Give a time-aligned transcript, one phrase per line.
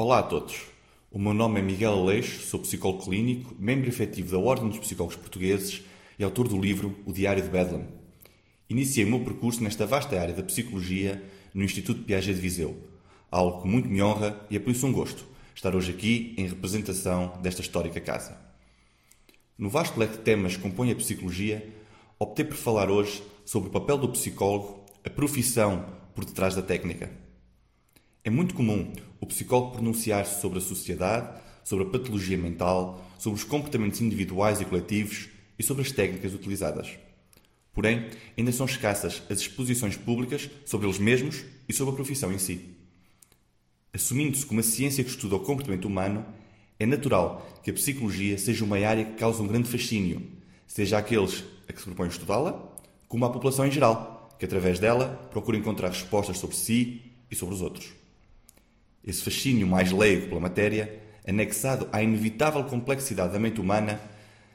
[0.00, 0.60] Olá a todos.
[1.10, 5.16] O meu nome é Miguel Aleixo, sou psicólogo clínico, membro efetivo da Ordem dos Psicólogos
[5.16, 5.82] Portugueses
[6.16, 7.84] e autor do livro O Diário de Bedlam.
[8.70, 11.20] Iniciei o meu percurso nesta vasta área da psicologia
[11.52, 12.76] no Instituto Piaget de Viseu,
[13.28, 16.46] algo que muito me honra e é por isso um gosto estar hoje aqui em
[16.46, 18.38] representação desta histórica casa.
[19.58, 21.74] No vasto leque de temas que compõe a psicologia,
[22.20, 27.10] optei por falar hoje sobre o papel do psicólogo, a profissão por detrás da técnica.
[28.24, 33.44] É muito comum o psicólogo pronunciar-se sobre a sociedade, sobre a patologia mental, sobre os
[33.44, 35.28] comportamentos individuais e coletivos
[35.58, 36.98] e sobre as técnicas utilizadas.
[37.72, 42.38] Porém, ainda são escassas as exposições públicas sobre eles mesmos e sobre a profissão em
[42.38, 42.74] si.
[43.92, 46.26] Assumindo-se como a ciência que estuda o comportamento humano,
[46.78, 50.22] é natural que a psicologia seja uma área que causa um grande fascínio,
[50.66, 52.72] seja aqueles a que se propõem estudá-la,
[53.08, 57.54] como à população em geral, que através dela procura encontrar respostas sobre si e sobre
[57.54, 57.97] os outros.
[59.08, 63.98] Esse fascínio mais leigo pela matéria, anexado à inevitável complexidade da mente humana,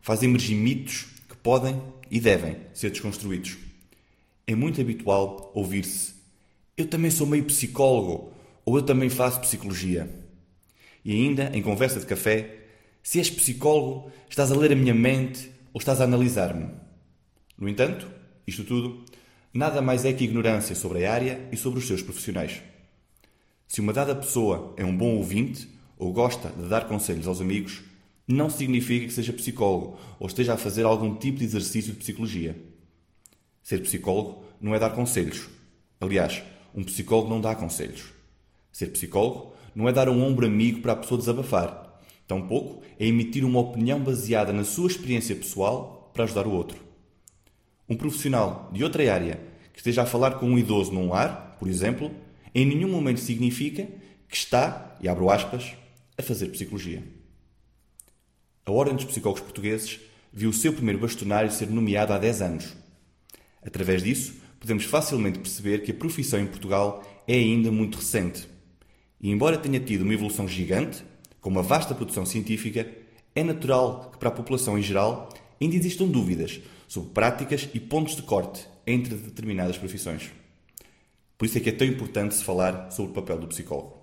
[0.00, 1.78] faz emergir mitos que podem
[2.10, 3.58] e devem ser desconstruídos.
[4.46, 6.14] É muito habitual ouvir-se:
[6.78, 8.32] Eu também sou meio psicólogo,
[8.64, 10.08] ou eu também faço psicologia.
[11.04, 12.68] E ainda, em conversa de café,
[13.02, 16.70] se és psicólogo, estás a ler a minha mente ou estás a analisar-me.
[17.58, 18.10] No entanto,
[18.46, 19.04] isto tudo,
[19.52, 22.62] nada mais é que ignorância sobre a área e sobre os seus profissionais.
[23.68, 27.82] Se uma dada pessoa é um bom ouvinte ou gosta de dar conselhos aos amigos,
[28.26, 32.56] não significa que seja psicólogo ou esteja a fazer algum tipo de exercício de psicologia.
[33.62, 35.48] Ser psicólogo não é dar conselhos.
[36.00, 36.42] Aliás,
[36.74, 38.06] um psicólogo não dá conselhos.
[38.72, 42.00] Ser psicólogo não é dar um ombro amigo para a pessoa desabafar.
[42.26, 46.78] Tampouco é emitir uma opinião baseada na sua experiência pessoal para ajudar o outro.
[47.86, 49.40] Um profissional de outra área
[49.72, 52.10] que esteja a falar com um idoso num lar, por exemplo,
[52.54, 53.88] em nenhum momento significa
[54.28, 55.72] que está, e abro aspas,
[56.16, 57.02] a fazer psicologia.
[58.66, 60.00] A Ordem dos Psicólogos Portugueses
[60.32, 62.76] viu o seu primeiro bastonário ser nomeado há 10 anos.
[63.62, 68.48] Através disso, podemos facilmente perceber que a profissão em Portugal é ainda muito recente.
[69.20, 71.02] E embora tenha tido uma evolução gigante,
[71.40, 72.86] com uma vasta produção científica,
[73.34, 75.28] é natural que para a população em geral
[75.60, 80.30] ainda existam dúvidas sobre práticas e pontos de corte entre determinadas profissões.
[81.38, 83.96] Por isso é que é tão importante se falar sobre o papel do psicólogo.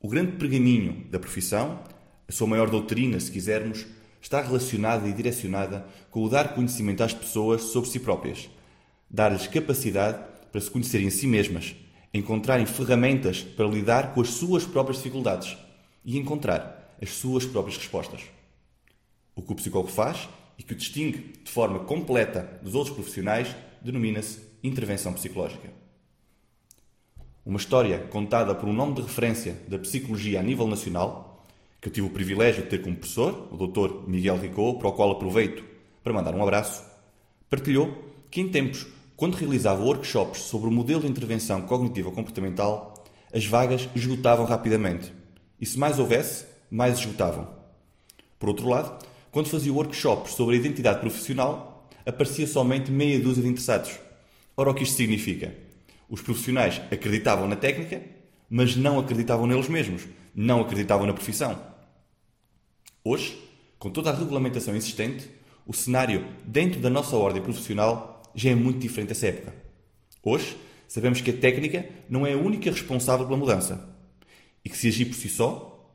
[0.00, 1.82] O grande pergaminho da profissão,
[2.28, 3.84] a sua maior doutrina, se quisermos,
[4.22, 8.48] está relacionada e direcionada com o dar conhecimento às pessoas sobre si próprias,
[9.10, 11.74] dar-lhes capacidade para se conhecerem a si mesmas,
[12.14, 15.56] encontrarem ferramentas para lidar com as suas próprias dificuldades
[16.04, 18.22] e encontrar as suas próprias respostas.
[19.34, 23.54] O que o psicólogo faz e que o distingue de forma completa dos outros profissionais
[23.82, 25.85] denomina-se intervenção psicológica.
[27.46, 31.46] Uma história contada por um nome de referência da psicologia a nível nacional,
[31.80, 34.08] que eu tive o privilégio de ter como professor, o Dr.
[34.08, 35.62] Miguel Ricot, para o qual aproveito
[36.02, 36.82] para mandar um abraço,
[37.48, 38.84] partilhou que em tempos,
[39.14, 45.12] quando realizava workshops sobre o modelo de intervenção cognitiva comportamental, as vagas esgotavam rapidamente.
[45.60, 47.46] E se mais houvesse, mais esgotavam.
[48.40, 53.48] Por outro lado, quando fazia workshops sobre a identidade profissional, aparecia somente meia dúzia de
[53.50, 53.92] interessados.
[54.56, 55.65] Ora, o que isto significa?
[56.08, 58.02] Os profissionais acreditavam na técnica,
[58.48, 60.02] mas não acreditavam neles mesmos,
[60.34, 61.60] não acreditavam na profissão.
[63.02, 63.38] Hoje,
[63.78, 65.28] com toda a regulamentação existente,
[65.66, 69.54] o cenário dentro da nossa ordem profissional já é muito diferente dessa época.
[70.22, 70.56] Hoje,
[70.86, 73.88] sabemos que a técnica não é a única responsável pela mudança
[74.64, 75.92] e que, se agir por si só,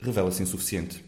[0.00, 1.04] revela-se insuficiente.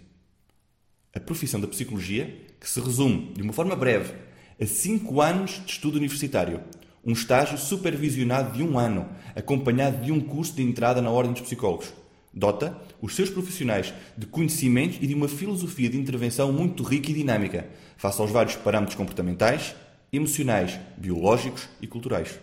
[1.14, 4.14] A profissão da psicologia, que se resume, de uma forma breve,
[4.60, 6.62] a 5 anos de estudo universitário,
[7.04, 11.42] um estágio supervisionado de um ano, acompanhado de um curso de entrada na Ordem dos
[11.42, 11.92] Psicólogos.
[12.32, 17.14] Dota os seus profissionais de conhecimentos e de uma filosofia de intervenção muito rica e
[17.14, 19.74] dinâmica, face aos vários parâmetros comportamentais,
[20.12, 22.40] emocionais, biológicos e culturais.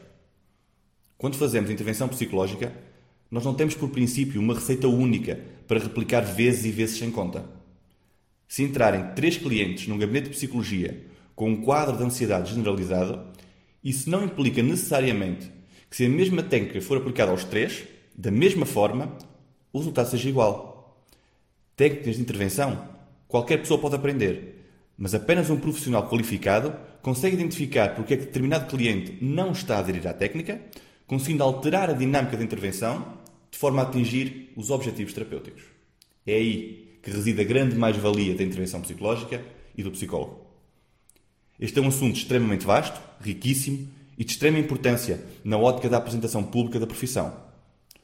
[1.18, 2.72] Quando fazemos intervenção psicológica,
[3.30, 7.46] nós não temos por princípio uma receita única para replicar vezes e vezes sem conta.
[8.48, 11.06] Se entrarem três clientes num gabinete de psicologia
[11.36, 13.26] com um quadro de ansiedade generalizado,
[13.84, 15.52] isso não implica necessariamente
[15.90, 17.84] que, se a mesma técnica for aplicada aos três,
[18.16, 19.18] da mesma forma,
[19.74, 21.06] o resultado seja igual.
[21.76, 22.90] Técnicas de intervenção
[23.28, 24.66] qualquer pessoa pode aprender,
[24.98, 29.80] mas apenas um profissional qualificado consegue identificar porque é que determinado cliente não está a
[29.80, 30.62] aderir à técnica,
[31.08, 33.18] conseguindo alterar a dinâmica de intervenção
[33.50, 35.64] de forma a atingir os objetivos terapêuticos.
[36.28, 39.44] É aí que reside a grande mais-valia da intervenção psicológica
[39.76, 40.51] e do psicólogo.
[41.62, 43.88] Este é um assunto extremamente vasto, riquíssimo
[44.18, 47.32] e de extrema importância na ótica da apresentação pública da profissão.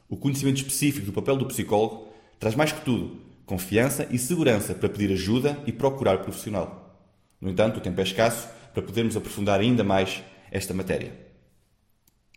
[0.08, 2.06] O conhecimento específico do papel do psicólogo
[2.38, 7.02] traz mais que tudo confiança e segurança para pedir ajuda e procurar profissional.
[7.40, 10.22] No entanto, o tempo é escasso para podermos aprofundar ainda mais
[10.52, 11.12] esta matéria.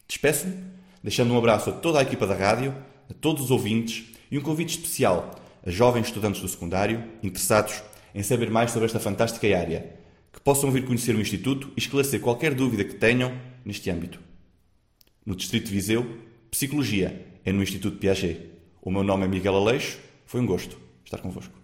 [0.07, 0.56] Despeço-me,
[1.03, 2.75] deixando um abraço a toda a equipa da rádio,
[3.09, 7.83] a todos os ouvintes e um convite especial a jovens estudantes do secundário interessados
[8.15, 10.00] em saber mais sobre esta fantástica área,
[10.31, 14.19] que possam vir conhecer o Instituto e esclarecer qualquer dúvida que tenham neste âmbito.
[15.25, 16.18] No Distrito de Viseu,
[16.50, 18.50] Psicologia é no Instituto Piaget.
[18.81, 21.60] O meu nome é Miguel Aleixo, foi um gosto estar convosco.